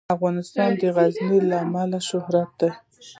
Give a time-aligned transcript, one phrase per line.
[0.15, 2.77] افغانستان د غزني له امله شهرت لري.